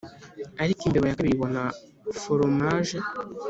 ariko 0.63 0.81
imbeba 0.83 1.07
ya 1.07 1.17
kabiri 1.17 1.35
ibona 1.35 1.63
foromaje 2.19 2.97